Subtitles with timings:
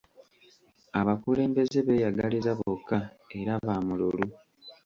[0.99, 2.99] Abakulembeze beeyagaliza bokka
[3.39, 4.27] era ba mululu.